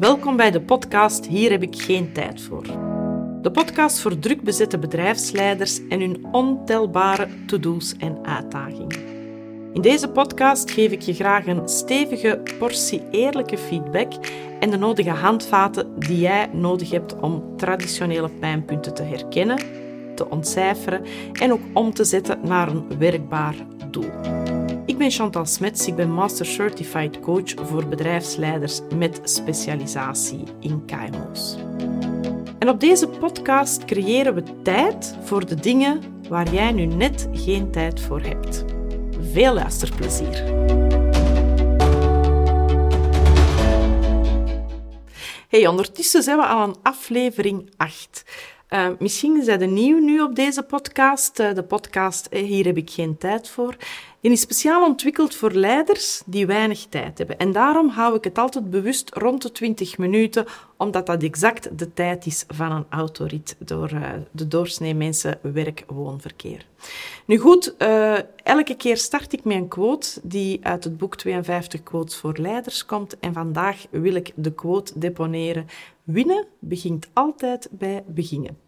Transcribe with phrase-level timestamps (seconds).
[0.00, 2.62] welkom bij de podcast Hier heb ik geen tijd voor.
[3.42, 8.98] De podcast voor druk bezette bedrijfsleiders en hun ontelbare to-do's en uitdagingen.
[9.72, 14.12] In deze podcast geef ik je graag een stevige portie eerlijke feedback
[14.60, 19.58] en de nodige handvaten die jij nodig hebt om traditionele pijnpunten te herkennen,
[20.14, 23.54] te ontcijferen en ook om te zetten naar een werkbaar
[23.90, 24.49] doel.
[25.00, 31.56] Ik ben Chantal Smets, ik ben Master Certified Coach voor bedrijfsleiders met specialisatie in KMO's.
[32.58, 37.70] En op deze podcast creëren we tijd voor de dingen waar jij nu net geen
[37.70, 38.64] tijd voor hebt.
[39.32, 40.44] Veel luisterplezier!
[45.48, 48.24] Hey, ondertussen zijn we al aan aflevering 8.
[48.70, 51.40] Uh, misschien zijn er nieuw nu op deze podcast.
[51.40, 53.76] Uh, de podcast eh, Hier heb ik geen tijd voor.
[54.20, 57.38] Die is speciaal ontwikkeld voor leiders die weinig tijd hebben.
[57.38, 61.92] En daarom hou ik het altijd bewust rond de 20 minuten, omdat dat exact de
[61.92, 66.66] tijd is van een autorit door uh, de doorsnee mensen werk-woonverkeer.
[67.26, 71.82] Nu goed, uh, elke keer start ik met een quote die uit het boek 52
[71.82, 73.18] quotes voor leiders komt.
[73.18, 75.66] En vandaag wil ik de quote deponeren.
[76.02, 78.58] Winnen begint altijd bij beginnen.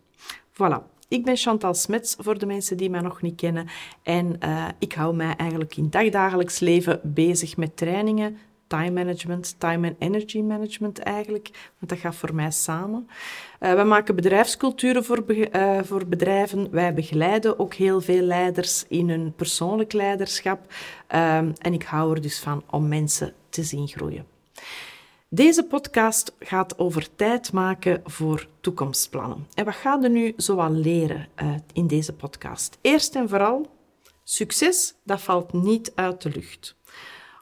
[0.52, 0.92] Voilà.
[1.12, 3.66] Ik ben Chantal Smets, voor de mensen die mij nog niet kennen.
[4.02, 9.88] En uh, ik hou mij eigenlijk in dagdagelijks leven bezig met trainingen, time management, time
[9.88, 13.08] and energy management eigenlijk, want dat gaat voor mij samen.
[13.60, 16.70] Uh, wij maken bedrijfsculturen voor, uh, voor bedrijven.
[16.70, 20.72] Wij begeleiden ook heel veel leiders in hun persoonlijk leiderschap.
[21.06, 24.31] en ik hou er dus van om mensen te zien groeien.
[25.34, 29.46] Deze podcast gaat over tijd maken voor toekomstplannen.
[29.54, 32.78] En wat gaan we nu zoal leren uh, in deze podcast?
[32.80, 33.70] Eerst en vooral,
[34.24, 36.76] succes, dat valt niet uit de lucht.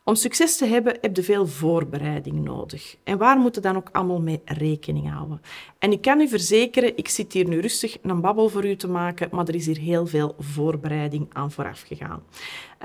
[0.04, 2.96] Om succes te hebben heb je veel voorbereiding nodig.
[3.04, 5.40] En waar moeten dan ook allemaal mee rekening houden?
[5.78, 8.88] En ik kan u verzekeren, ik zit hier nu rustig een babbel voor u te
[8.88, 12.22] maken, maar er is hier heel veel voorbereiding aan vooraf gegaan.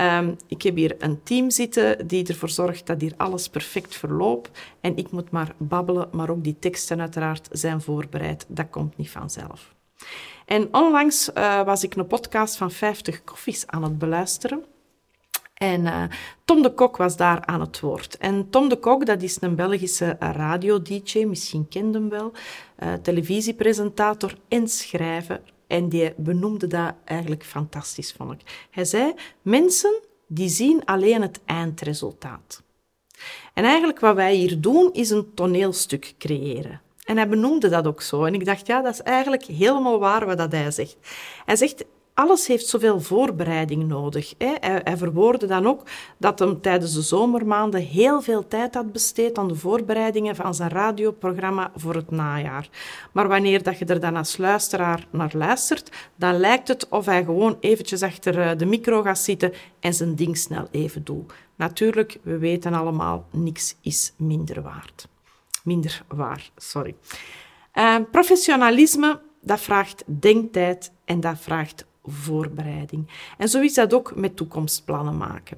[0.01, 4.49] Um, ik heb hier een team zitten die ervoor zorgt dat hier alles perfect verloopt.
[4.81, 8.45] En ik moet maar babbelen, maar ook die teksten uiteraard zijn voorbereid.
[8.47, 9.73] Dat komt niet vanzelf.
[10.45, 14.63] En onlangs uh, was ik een podcast van 50 koffies aan het beluisteren.
[15.55, 16.03] En uh,
[16.45, 18.17] Tom de Kok was daar aan het woord.
[18.17, 22.31] En Tom de Kok, dat is een Belgische radio-dj, misschien kent hem wel,
[22.79, 25.41] uh, televisiepresentator en schrijver.
[25.67, 28.67] En die benoemde dat eigenlijk fantastisch, vond ik.
[28.71, 32.63] Hij zei, mensen die zien alleen het eindresultaat.
[33.53, 36.81] En eigenlijk wat wij hier doen, is een toneelstuk creëren.
[37.03, 38.23] En hij benoemde dat ook zo.
[38.23, 40.97] En ik dacht, ja, dat is eigenlijk helemaal waar wat dat hij zegt.
[41.45, 41.85] Hij zegt,
[42.15, 44.33] alles heeft zoveel voorbereiding nodig.
[44.37, 44.53] Hè.
[44.59, 45.81] Hij, hij verwoordde dan ook
[46.17, 50.69] dat hij tijdens de zomermaanden heel veel tijd had besteed aan de voorbereidingen van zijn
[50.69, 52.69] radioprogramma voor het najaar.
[53.11, 57.23] Maar wanneer dat je er dan als luisteraar naar luistert, dan lijkt het of hij
[57.23, 61.33] gewoon eventjes achter eh, de micro gaat zitten en zijn ding snel even doet.
[61.55, 65.07] Natuurlijk, we weten allemaal, niks is minder waard.
[65.63, 66.95] Minder waar, sorry.
[67.73, 73.07] Uh, professionalisme, dat vraagt denktijd en dat vraagt voorbereiding.
[73.37, 75.57] En zo is dat ook met toekomstplannen maken.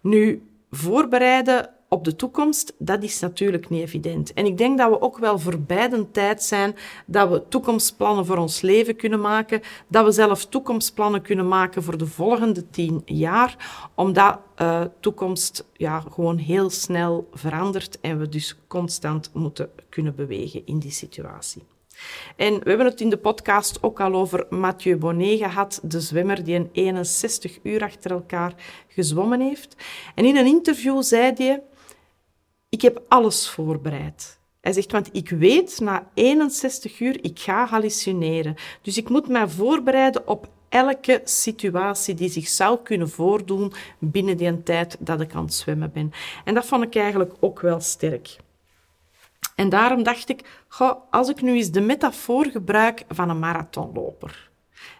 [0.00, 4.32] Nu, voorbereiden op de toekomst, dat is natuurlijk niet evident.
[4.32, 8.36] En ik denk dat we ook wel voor beiden tijd zijn dat we toekomstplannen voor
[8.36, 13.56] ons leven kunnen maken, dat we zelf toekomstplannen kunnen maken voor de volgende tien jaar,
[13.94, 20.66] omdat uh, toekomst ja, gewoon heel snel verandert en we dus constant moeten kunnen bewegen
[20.66, 21.62] in die situatie.
[22.36, 26.44] En we hebben het in de podcast ook al over Mathieu Bonnet gehad, de zwemmer
[26.44, 28.54] die een 61 uur achter elkaar
[28.88, 29.76] gezwommen heeft.
[30.14, 31.62] En in een interview zei hij,
[32.68, 34.40] ik heb alles voorbereid.
[34.60, 38.54] Hij zegt, want ik weet na 61 uur, ik ga hallucineren.
[38.82, 44.62] Dus ik moet mij voorbereiden op elke situatie die zich zou kunnen voordoen binnen die
[44.62, 46.12] tijd dat ik aan het zwemmen ben.
[46.44, 48.36] En dat vond ik eigenlijk ook wel sterk.
[49.62, 54.50] En daarom dacht ik, goh, als ik nu eens de metafoor gebruik van een marathonloper.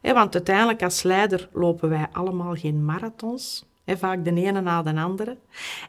[0.03, 3.65] want uiteindelijk als leider lopen wij allemaal geen marathons.
[3.87, 5.39] vaak de ene na de andere.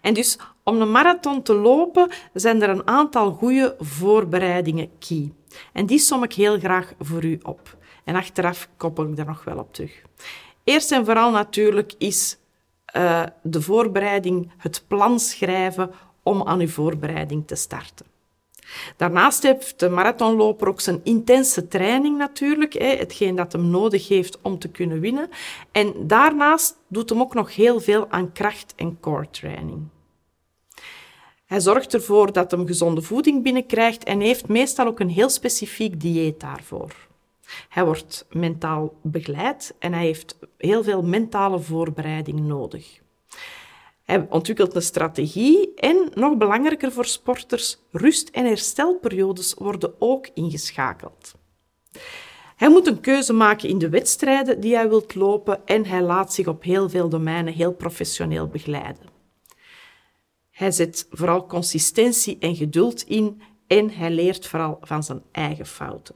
[0.02, 5.34] En dus om een marathon te lopen zijn er een aantal goede voorbereidingen key.
[5.74, 7.78] En die som ik heel graag voor u op.
[8.04, 10.02] En achteraf koppel ik er nog wel op terug.
[10.64, 12.38] Eerst en vooral natuurlijk is
[12.96, 15.92] uh, de voorbereiding, het plan schrijven
[16.24, 18.12] om aan uw voorbereiding te starten.
[18.98, 24.42] Daarnaast heeft de marathonloper ook zijn intense training natuurlijk, hè, hetgeen dat hem nodig heeft
[24.42, 25.30] om te kunnen winnen.
[25.71, 29.81] En daarnaast doet hem ook nog heel veel aan kracht- en core training.
[31.45, 36.01] Hij zorgt ervoor dat hij gezonde voeding binnenkrijgt en heeft meestal ook een heel specifiek
[36.01, 36.95] dieet daarvoor.
[37.69, 43.02] Hij wordt mentaal begeleid en hij heeft heel veel mentale voorbereiding nodig.
[44.03, 51.33] Hij ontwikkelt een strategie en, nog belangrijker voor sporters, rust- en herstelperiodes worden ook ingeschakeld.
[52.55, 56.33] Hij moet een keuze maken in de wedstrijden die hij wilt lopen en hij laat
[56.33, 59.11] zich op heel veel domeinen heel professioneel begeleiden.
[60.51, 66.15] Hij zet vooral consistentie en geduld in en hij leert vooral van zijn eigen fouten.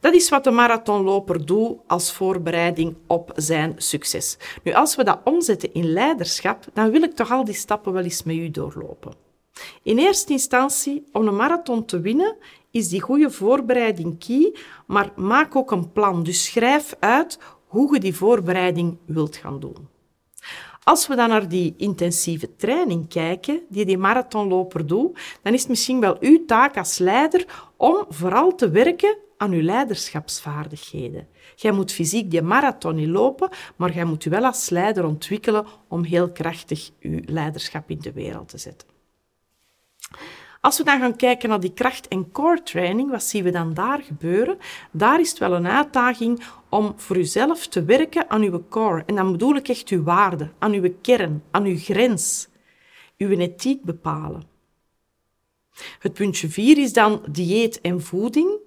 [0.00, 4.36] Dat is wat de marathonloper doet als voorbereiding op zijn succes.
[4.62, 8.02] Nu, als we dat omzetten in leiderschap, dan wil ik toch al die stappen wel
[8.02, 9.12] eens met u doorlopen.
[9.82, 12.36] In eerste instantie, om een marathon te winnen,
[12.70, 14.54] is die goede voorbereiding key,
[14.86, 16.22] maar maak ook een plan.
[16.22, 19.88] Dus schrijf uit hoe je die voorbereiding wilt gaan doen.
[20.90, 25.68] Als we dan naar die intensieve training kijken, die die marathonloper doet, dan is het
[25.68, 27.46] misschien wel uw taak als leider
[27.76, 31.28] om vooral te werken aan uw leiderschapsvaardigheden.
[31.56, 35.66] Jij moet fysiek die marathon niet lopen, maar jij moet je wel als leider ontwikkelen
[35.88, 38.88] om heel krachtig uw leiderschap in de wereld te zetten.
[40.60, 43.74] Als we dan gaan kijken naar die kracht- en core training, wat zien we dan
[43.74, 44.58] daar gebeuren?
[44.90, 49.02] Daar is het wel een uitdaging om voor uzelf te werken aan uw core.
[49.06, 52.48] En dan bedoel ik echt uw waarde, aan uw kern, aan uw grens.
[53.18, 54.42] Uw ethiek bepalen.
[55.98, 58.58] Het puntje vier is dan dieet en voeding.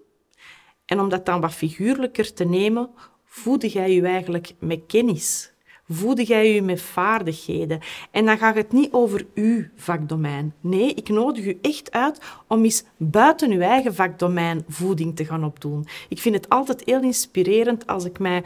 [0.86, 2.90] En om dat dan wat figuurlijker te nemen,
[3.25, 5.53] voedde jij je eigenlijk met kennis.
[5.88, 7.80] Voedde jij je met vaardigheden.
[8.12, 10.53] En dan gaat het niet over uw vakdomein.
[10.59, 15.44] Nee, ik nodig u echt uit om eens buiten uw eigen vakdomein voeding te gaan
[15.44, 15.85] opdoen.
[16.09, 18.44] Ik vind het altijd heel inspirerend als ik mij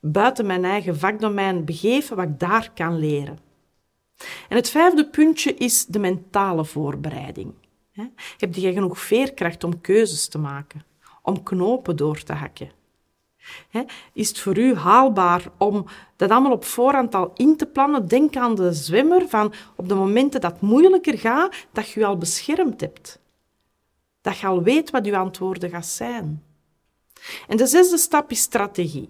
[0.00, 3.38] buiten mijn eigen vakdomein begeef, wat ik daar kan leren.
[4.48, 7.52] En het vijfde puntje is de mentale voorbereiding.
[8.38, 10.86] Heb je genoeg veerkracht om keuzes te maken?
[11.28, 12.70] om knopen door te hakken?
[14.12, 15.86] Is het voor u haalbaar om
[16.16, 18.08] dat allemaal op voorhand al in te plannen?
[18.08, 22.06] Denk aan de zwemmer van op de momenten dat het moeilijker gaat, dat je je
[22.06, 23.18] al beschermd hebt.
[24.20, 26.42] Dat je al weet wat uw antwoorden gaan zijn.
[27.48, 29.08] En de zesde stap is strategie.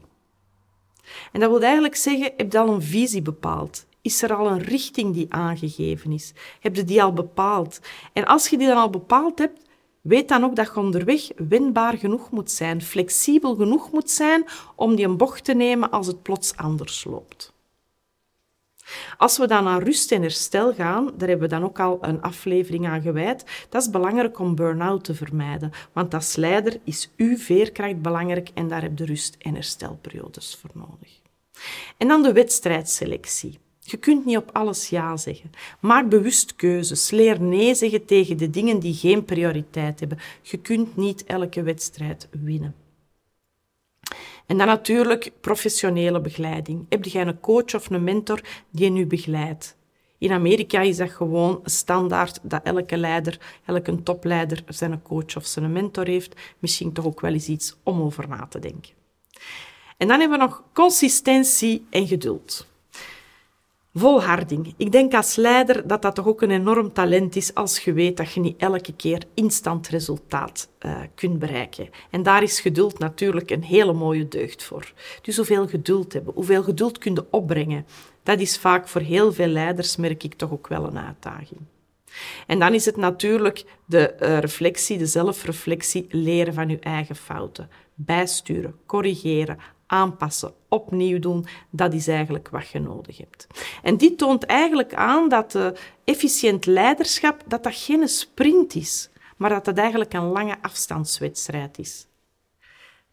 [1.32, 3.86] En dat wil eigenlijk zeggen, heb je al een visie bepaald?
[4.02, 6.32] Is er al een richting die aangegeven is?
[6.60, 7.80] Heb je die al bepaald?
[8.12, 9.67] En als je die dan al bepaald hebt,
[10.08, 14.44] Weet dan ook dat je onderweg wendbaar genoeg moet zijn, flexibel genoeg moet zijn
[14.74, 17.52] om die een bocht te nemen als het plots anders loopt.
[19.16, 22.22] Als we dan naar rust en herstel gaan, daar hebben we dan ook al een
[22.22, 25.72] aflevering aan gewijd, dat is belangrijk om burn-out te vermijden.
[25.92, 30.70] Want als leider is uw veerkracht belangrijk en daar heb je rust- en herstelperiodes voor
[30.74, 31.20] nodig.
[31.96, 33.58] En dan de wedstrijdselectie.
[33.90, 35.50] Je kunt niet op alles ja zeggen.
[35.80, 37.10] Maak bewust keuzes.
[37.10, 40.18] Leer nee zeggen tegen de dingen die geen prioriteit hebben.
[40.42, 42.74] Je kunt niet elke wedstrijd winnen.
[44.46, 46.86] En dan natuurlijk professionele begeleiding.
[46.88, 48.40] Heb je een coach of een mentor
[48.70, 49.76] die je begeleidt?
[50.18, 55.72] In Amerika is dat gewoon standaard dat elke leider, elke topleider zijn coach of zijn
[55.72, 56.40] mentor heeft.
[56.58, 58.92] Misschien toch ook wel eens iets om over na te denken.
[59.96, 62.66] En dan hebben we nog consistentie en geduld.
[63.98, 64.74] Volharding.
[64.76, 68.16] Ik denk als leider dat dat toch ook een enorm talent is als je weet
[68.16, 71.88] dat je niet elke keer instant resultaat uh, kunt bereiken.
[72.10, 74.92] En daar is geduld natuurlijk een hele mooie deugd voor.
[75.22, 77.86] Dus hoeveel geduld hebben, hoeveel geduld kun je opbrengen,
[78.22, 81.60] dat is vaak voor heel veel leiders, merk ik, toch ook wel een uitdaging.
[82.46, 87.68] En dan is het natuurlijk de uh, reflectie, de zelfreflectie, leren van je eigen fouten.
[87.94, 93.46] Bijsturen, corrigeren, aanpassen, opnieuw doen, dat is eigenlijk wat je nodig hebt.
[93.82, 95.68] En dit toont eigenlijk aan dat uh,
[96.04, 102.06] efficiënt leiderschap dat dat geen sprint is, maar dat dat eigenlijk een lange afstandswedstrijd is.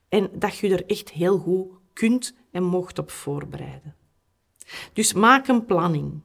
[0.09, 3.95] En dat je er echt heel goed kunt en mocht op voorbereiden.
[4.93, 6.21] Dus maak een planning.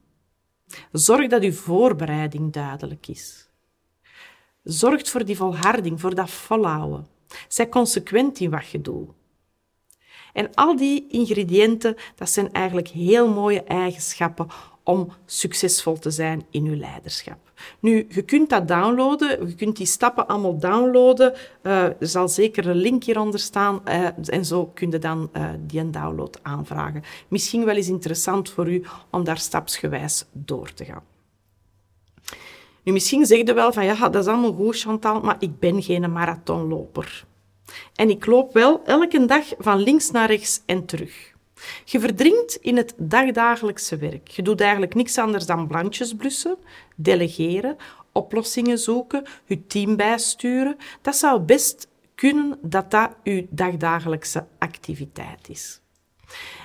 [0.92, 3.48] Zorg dat uw voorbereiding duidelijk is.
[4.62, 7.06] Zorg voor die volharding, voor dat volhouden.
[7.48, 9.10] Zij consequent in wat je doet.
[10.32, 14.46] En al die ingrediënten, dat zijn eigenlijk heel mooie eigenschappen
[14.82, 17.38] om succesvol te zijn in uw leiderschap.
[17.80, 21.34] Nu, je kunt dat downloaden, je kunt die stappen allemaal downloaden.
[21.62, 25.48] Uh, er zal zeker een link hieronder staan uh, en zo kun je dan uh,
[25.66, 27.02] die een download aanvragen.
[27.28, 31.02] Misschien wel eens interessant voor u om daar stapsgewijs door te gaan.
[32.82, 35.82] Nu, misschien zeg je wel van ja, dat is allemaal goed Chantal, maar ik ben
[35.82, 37.24] geen marathonloper.
[37.94, 41.32] En ik loop wel elke dag van links naar rechts en terug.
[41.84, 44.28] Je verdringt in het dagdagelijkse werk.
[44.28, 46.56] Je doet eigenlijk niks anders dan blandjes blussen,
[46.96, 47.76] delegeren,
[48.12, 50.76] oplossingen zoeken, je team bijsturen.
[51.02, 55.80] Dat zou best kunnen dat dat je dagdagelijkse activiteit is.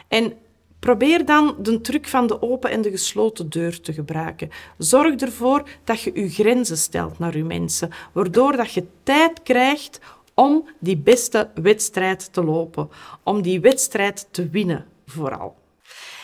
[0.08, 0.38] En
[0.86, 4.50] Probeer dan de truc van de open en de gesloten deur te gebruiken.
[4.78, 10.00] Zorg ervoor dat je je grenzen stelt naar je mensen, waardoor dat je tijd krijgt
[10.36, 12.90] om die beste wedstrijd te lopen,
[13.24, 15.56] om die wedstrijd te winnen vooral.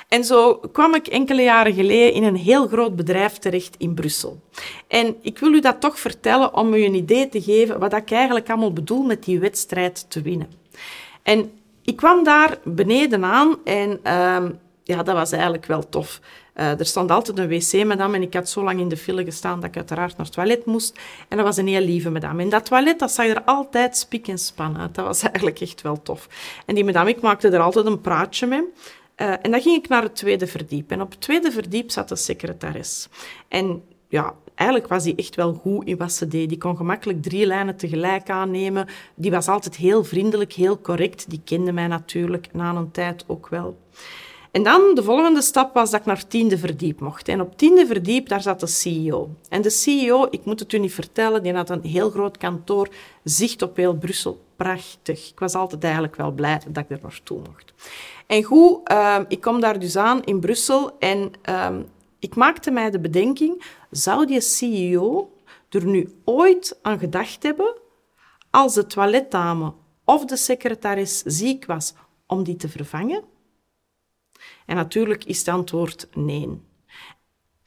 [0.08, 4.42] En zo kwam ik enkele jaren geleden in een heel groot bedrijf terecht in Brussel.
[4.88, 8.12] En ik wil u dat toch vertellen om u een idee te geven wat ik
[8.12, 10.50] eigenlijk allemaal bedoel met die wedstrijd te winnen.
[11.24, 11.52] En
[11.84, 14.50] ik kwam daar beneden aan en uh,
[14.84, 16.20] ja, dat was eigenlijk wel tof.
[16.62, 19.24] Uh, er stond altijd een wc, madame, en ik had zo lang in de file
[19.24, 21.00] gestaan dat ik uiteraard naar het toilet moest.
[21.28, 22.44] En dat was een heel lieve madame.
[22.44, 24.96] En dat toilet, dat zag er altijd spik en span uit.
[24.96, 26.28] Dat was eigenlijk echt wel tof.
[26.66, 28.62] En die madame, ik maakte er altijd een praatje mee.
[28.62, 30.92] Uh, en dan ging ik naar het tweede verdiep.
[30.92, 33.08] En op het tweede verdiep zat de secretaris.
[33.48, 36.50] En ja, eigenlijk was die echt wel goed in wat ze deed.
[36.50, 38.88] Die kon gemakkelijk drie lijnen tegelijk aannemen.
[39.16, 41.30] Die was altijd heel vriendelijk, heel correct.
[41.30, 43.78] Die kende mij natuurlijk na een tijd ook wel.
[44.52, 47.28] En dan, de volgende stap was dat ik naar tiende verdiep mocht.
[47.28, 49.30] En op tiende verdiep, daar zat de CEO.
[49.50, 52.88] En de CEO, ik moet het u niet vertellen, die had een heel groot kantoor,
[53.24, 54.42] zicht op heel Brussel.
[54.56, 55.30] Prachtig.
[55.30, 57.74] Ik was altijd eigenlijk wel blij dat ik er naartoe mocht.
[58.28, 61.70] En goed, uh, ik kom daar dus aan in Brussel en uh,
[62.20, 65.34] ik maakte mij de bedenking, zou die CEO
[65.70, 67.76] er nu ooit aan gedacht hebben
[68.50, 69.74] als de toiletdame
[70.06, 71.94] of de secretaris ziek was
[72.28, 73.24] om die te vervangen?
[74.66, 76.50] En natuurlijk is het antwoord nee.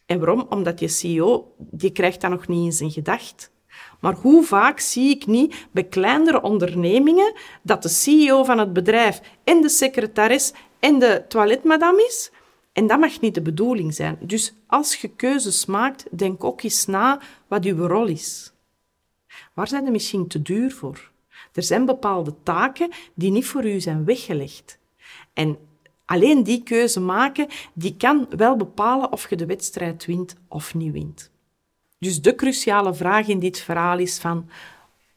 [0.06, 0.46] En waarom?
[0.48, 3.52] Omdat je CEO, die krijgt dat nog niet in zijn gedacht.
[4.00, 9.20] Maar hoe vaak zie ik niet bij kleinere ondernemingen dat de CEO van het bedrijf
[9.44, 12.30] en de secretaris en de toiletmadame is?
[12.72, 14.18] En dat mag niet de bedoeling zijn.
[14.20, 18.52] Dus als je keuzes maakt, denk ook eens na wat uw rol is.
[19.52, 21.10] Waar zijn er misschien te duur voor?
[21.52, 24.78] Er zijn bepaalde taken die niet voor u zijn weggelegd.
[25.32, 25.58] En
[26.04, 30.92] alleen die keuze maken, die kan wel bepalen of je de wedstrijd wint of niet
[30.92, 31.30] wint.
[31.98, 34.48] Dus de cruciale vraag in dit verhaal is van,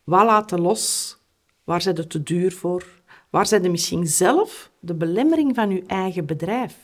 [0.03, 1.15] wat laten los?
[1.63, 2.85] Waar zijn er te duur voor?
[3.29, 6.75] Waar zijn er misschien zelf de belemmering van uw eigen bedrijf?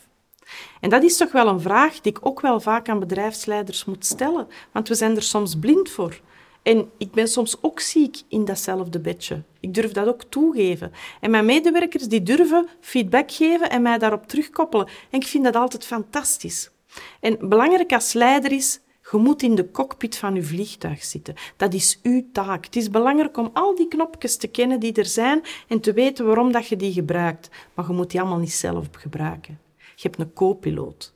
[0.79, 4.05] En dat is toch wel een vraag die ik ook wel vaak aan bedrijfsleiders moet
[4.05, 6.21] stellen, want we zijn er soms blind voor.
[6.63, 9.43] En ik ben soms ook ziek in datzelfde bedje.
[9.59, 10.91] Ik durf dat ook toegeven.
[11.21, 14.87] En mijn medewerkers die durven feedback geven en mij daarop terugkoppelen.
[14.87, 16.71] En ik vind dat altijd fantastisch.
[17.19, 18.79] En belangrijk als leider is,
[19.11, 21.35] je moet in de cockpit van je vliegtuig zitten.
[21.57, 22.65] Dat is uw taak.
[22.65, 26.25] Het is belangrijk om al die knopjes te kennen die er zijn en te weten
[26.25, 27.49] waarom dat je die gebruikt.
[27.73, 29.59] Maar je moet die allemaal niet zelf gebruiken.
[29.77, 31.13] Je hebt een co-piloot.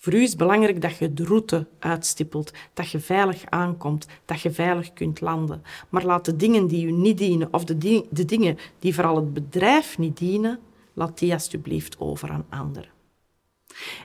[0.00, 4.50] Voor u is belangrijk dat je de route uitstippelt, dat je veilig aankomt, dat je
[4.50, 5.62] veilig kunt landen.
[5.88, 9.34] Maar laat de dingen die u niet dienen, of de, de dingen die vooral het
[9.34, 10.58] bedrijf niet dienen,
[10.92, 12.90] laat die alsjeblieft over aan anderen.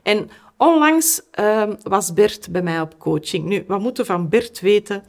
[0.03, 3.45] En onlangs uh, was Bert bij mij op coaching.
[3.45, 5.03] Nu, wat moeten van Bert weten?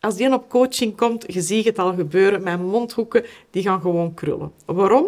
[0.00, 4.14] Als die op coaching komt, je ziet het al gebeuren, mijn mondhoeken die gaan gewoon
[4.14, 4.52] krullen.
[4.66, 5.06] Waarom?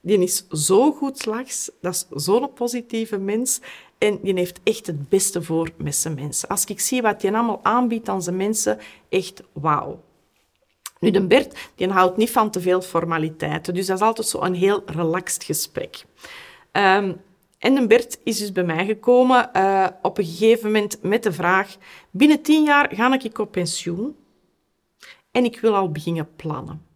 [0.00, 3.60] Die is zo goed slags, dat is zo'n positieve mens.
[4.02, 6.48] En die heeft echt het beste voor met zijn mensen.
[6.48, 8.78] Als ik zie wat hij allemaal aanbiedt aan zijn mensen,
[9.08, 10.02] echt wauw.
[10.98, 13.74] Nu, de Bert die houdt niet van te veel formaliteiten.
[13.74, 16.04] Dus dat is altijd zo een heel relaxed gesprek.
[16.72, 17.20] Um,
[17.58, 21.32] en de Bert is dus bij mij gekomen uh, op een gegeven moment met de
[21.32, 21.76] vraag:
[22.10, 24.16] binnen tien jaar ga ik op pensioen
[25.30, 26.86] en ik wil al beginnen plannen.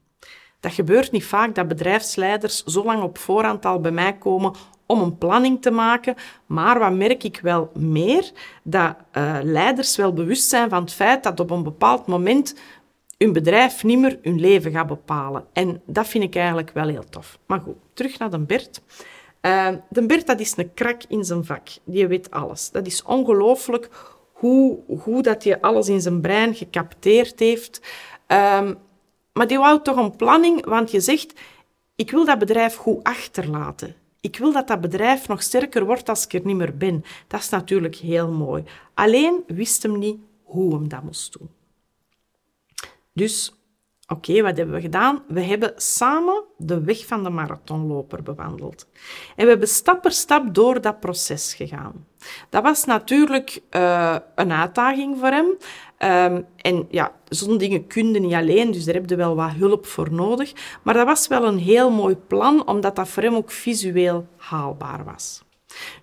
[0.61, 4.55] Dat gebeurt niet vaak dat bedrijfsleiders zo lang op voorhand al bij mij komen
[4.87, 6.14] om een planning te maken.
[6.47, 8.31] Maar wat merk ik wel meer?
[8.62, 12.55] Dat uh, leiders wel bewust zijn van het feit dat op een bepaald moment
[13.19, 15.47] hun bedrijf niet meer hun leven gaat bepalen.
[15.52, 17.38] En dat vind ik eigenlijk wel heel tof.
[17.47, 18.83] Maar goed, terug naar de Bert.
[19.43, 21.69] Uh, Bert dat is een krak in zijn vak.
[21.85, 22.71] Die weet alles.
[22.71, 23.88] Dat is ongelooflijk
[24.33, 27.81] hoe, hoe dat hij alles in zijn brein gecapteerd heeft.
[28.28, 28.71] Uh,
[29.33, 31.40] maar die wou toch een planning, want je zegt,
[31.95, 33.95] ik wil dat bedrijf goed achterlaten.
[34.26, 37.04] Ik wil dat dat bedrijf nog sterker wordt als ik er niet meer ben.
[37.26, 38.64] Dat is natuurlijk heel mooi.
[38.95, 41.50] Alleen wist hem niet hoe hem dat moest doen.
[43.12, 43.54] Dus,
[44.06, 45.23] oké, wat hebben we gedaan?
[45.28, 48.88] We hebben samen de weg van de marathonloper bewandeld.
[49.37, 52.06] En we hebben stap per stap door dat proces gegaan.
[52.50, 55.47] Dat was natuurlijk uh, een uitdaging voor hem.
[55.99, 59.52] Um, en ja, zo'n dingen kun je niet alleen, dus daar heb je wel wat
[59.52, 60.52] hulp voor nodig.
[60.83, 65.04] Maar dat was wel een heel mooi plan, omdat dat voor hem ook visueel haalbaar
[65.04, 65.42] was.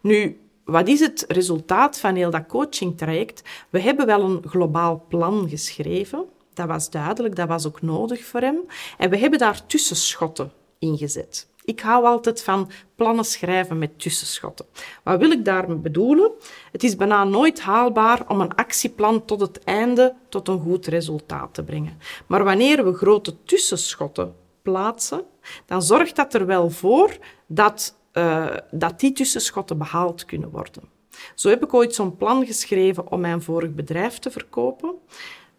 [0.02, 3.42] Nu, wat is het resultaat van heel dat coachingtraject?
[3.70, 6.26] We hebben wel een globaal plan geschreven.
[6.54, 8.58] Dat was duidelijk, dat was ook nodig voor hem.
[8.98, 11.48] En we hebben daar tussenschotten in gezet.
[11.66, 14.66] Ik hou altijd van plannen schrijven met tussenschotten.
[15.04, 16.32] Wat wil ik daarmee bedoelen?
[16.72, 21.54] Het is bijna nooit haalbaar om een actieplan tot het einde tot een goed resultaat
[21.54, 21.98] te brengen.
[22.28, 25.24] Maar wanneer we grote tussenschotten plaatsen,
[25.66, 27.18] dan zorgt dat er wel voor
[27.48, 30.84] dat, uh, dat die tussenschotten behaald kunnen worden.
[31.36, 34.94] Zo heb ik ooit zo'n plan geschreven om mijn vorig bedrijf te verkopen.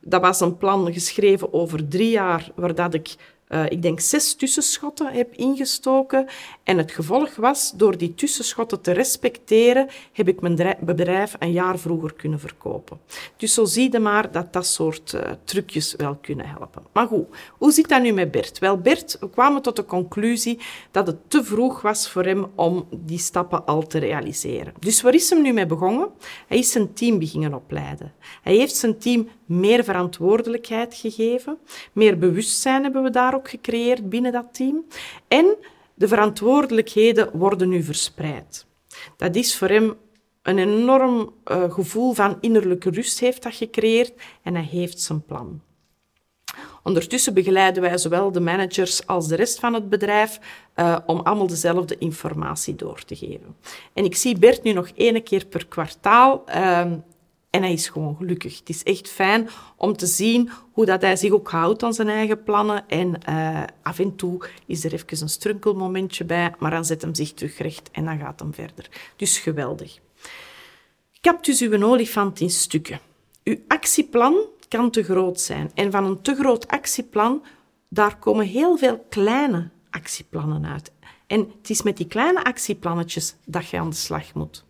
[0.01, 3.15] Dat was een plan geschreven over drie jaar, waar dat ik
[3.55, 6.27] uh, ik denk zes tussenschotten heb ingestoken.
[6.63, 11.79] En het gevolg was, door die tussenschotten te respecteren, heb ik mijn bedrijf een jaar
[11.79, 13.01] vroeger kunnen verkopen.
[13.37, 16.83] Dus zo zie je maar dat dat soort uh, trucjes wel kunnen helpen.
[16.93, 17.27] Maar goed,
[17.59, 18.59] hoe zit dat nu met Bert?
[18.59, 20.59] Wel, Bert, we kwamen tot de conclusie
[20.91, 24.75] dat het te vroeg was voor hem om die stappen al te realiseren.
[24.79, 26.09] Dus waar is hem nu mee begonnen?
[26.47, 28.13] Hij is zijn team beginnen opleiden.
[28.43, 31.59] Hij heeft zijn team meer verantwoordelijkheid gegeven.
[31.93, 34.85] Meer bewustzijn hebben we daar gecreëerd binnen dat team.
[35.29, 35.57] En
[35.95, 38.67] de verantwoordelijkheden worden nu verspreid.
[39.17, 39.97] Dat is voor hem
[40.43, 45.63] een enorm uh, gevoel van innerlijke rust heeft dat gecreëerd en hij heeft zijn plan.
[46.83, 50.41] Ondertussen begeleiden wij zowel de managers als de rest van het bedrijf
[50.77, 53.57] uh, om allemaal dezelfde informatie door te geven.
[53.93, 56.93] En ik zie Bert nu nog één keer per kwartaal uh,
[57.55, 58.59] en hij is gewoon gelukkig.
[58.59, 62.09] Het is echt fijn om te zien hoe dat hij zich ook houdt aan zijn
[62.09, 62.89] eigen plannen.
[62.89, 67.15] En uh, af en toe is er even een strunkelmomentje bij, maar dan zet hem
[67.15, 68.89] zich terug recht en dan gaat hem verder.
[69.17, 69.99] Dus geweldig.
[71.21, 73.01] Kap dus uw olifant in stukken.
[73.45, 74.37] Uw actieplan
[74.69, 75.71] kan te groot zijn.
[75.75, 77.43] En van een te groot actieplan,
[77.89, 80.93] daar komen heel veel kleine actieplannen uit.
[81.27, 84.65] En het is met die kleine actieplannetjes dat je aan de slag moet.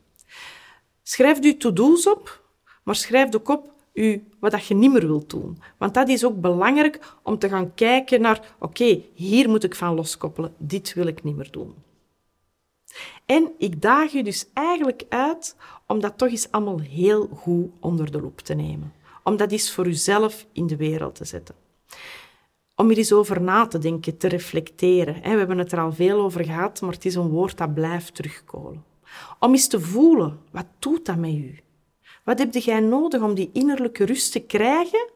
[1.02, 2.42] Schrijf uw to-do's op,
[2.84, 5.58] maar schrijf ook op u, wat dat je niet meer wilt doen.
[5.78, 9.94] Want dat is ook belangrijk om te gaan kijken naar, oké, hier moet ik van
[9.94, 11.74] loskoppelen, dit wil ik niet meer doen.
[13.26, 18.10] En ik daag je dus eigenlijk uit om dat toch eens allemaal heel goed onder
[18.10, 18.92] de loep te nemen.
[19.22, 21.54] Om dat eens voor uzelf in de wereld te zetten.
[22.76, 25.22] Om er eens over na te denken, te reflecteren.
[25.22, 28.14] We hebben het er al veel over gehad, maar het is een woord dat blijft
[28.14, 28.84] terugkomen.
[29.38, 31.63] Om eens te voelen, wat doet dat met u?
[32.24, 35.10] Wat heb jij nodig om die innerlijke rust te krijgen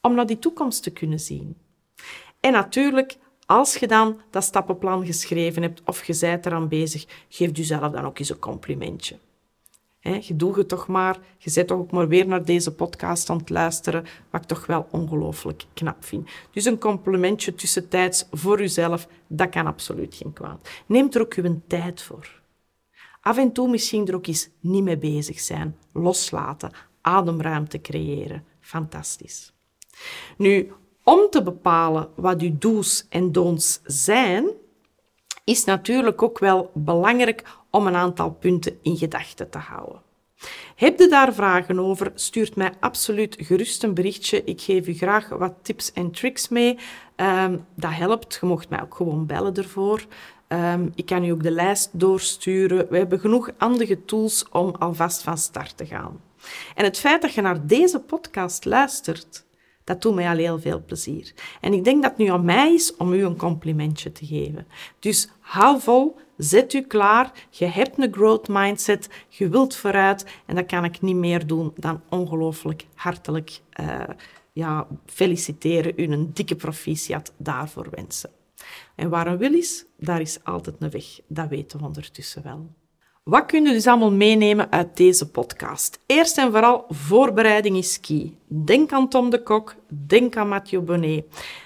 [0.00, 1.56] om naar die toekomst te kunnen zien?
[2.40, 3.16] En natuurlijk,
[3.46, 8.04] als je dan dat stappenplan geschreven hebt of je bent eraan bezig, geef jezelf dan
[8.04, 9.18] ook eens een complimentje.
[10.00, 13.38] je doet het toch maar, je zit toch ook maar weer naar deze podcast aan
[13.38, 16.30] het luisteren, wat ik toch wel ongelooflijk knap vind.
[16.50, 20.68] Dus een complimentje tussentijds voor jezelf, dat kan absoluut geen kwaad.
[20.86, 22.41] Neem er ook uw tijd voor.
[23.22, 25.76] Af en toe misschien er ook eens niet mee bezig zijn.
[25.92, 28.44] Loslaten, ademruimte creëren.
[28.60, 29.52] Fantastisch.
[30.36, 34.50] Nu, om te bepalen wat uw do's en don'ts zijn,
[35.44, 40.02] is natuurlijk ook wel belangrijk om een aantal punten in gedachten te houden.
[40.76, 42.12] Heb je daar vragen over?
[42.14, 44.44] Stuurt mij absoluut gerust een berichtje.
[44.44, 46.78] Ik geef u graag wat tips en tricks mee.
[47.16, 48.38] Um, dat helpt.
[48.40, 50.06] Je mocht mij ook gewoon bellen ervoor.
[50.52, 52.86] Um, ik kan u ook de lijst doorsturen.
[52.90, 56.20] We hebben genoeg andere tools om alvast van start te gaan.
[56.74, 59.44] En het feit dat je naar deze podcast luistert,
[59.84, 61.32] dat doet mij al heel veel plezier.
[61.60, 64.66] En ik denk dat het nu aan mij is om u een complimentje te geven.
[64.98, 67.32] Dus hou vol, zet u klaar.
[67.50, 70.26] Je hebt een growth mindset, je wilt vooruit.
[70.46, 74.00] En dat kan ik niet meer doen dan ongelooflijk hartelijk uh,
[74.52, 78.30] ja, feliciteren, u een dikke proficiat daarvoor wensen.
[78.96, 81.20] En waar een wil is, daar is altijd een weg.
[81.26, 82.70] Dat weten we ondertussen wel.
[83.22, 85.98] Wat kun je dus allemaal meenemen uit deze podcast?
[86.06, 88.36] Eerst en vooral, voorbereiding is key.
[88.46, 91.24] Denk aan Tom de Kok, denk aan Mathieu Bonnet.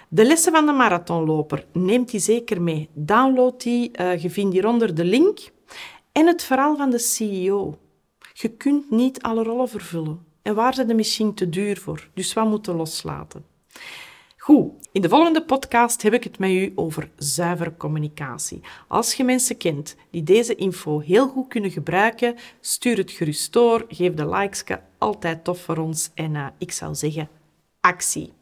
[0.09, 2.89] De lessen van de marathonloper, neemt die zeker mee.
[2.93, 5.39] Download die, uh, je vindt hieronder de link.
[6.13, 7.79] En het verhaal van de CEO.
[8.33, 10.27] Je kunt niet alle rollen vervullen.
[10.43, 12.09] En waar zijn de misschien te duur voor?
[12.15, 13.45] Dus wat moeten loslaten?
[14.47, 18.61] Goed, in de volgende podcast heb ik het met u over zuivere communicatie.
[18.89, 23.85] Als je mensen kent die deze info heel goed kunnen gebruiken, stuur het gerust door,
[23.89, 24.65] geef de likes,
[24.99, 27.29] altijd tof voor ons en uh, ik zou zeggen
[27.81, 28.36] actie.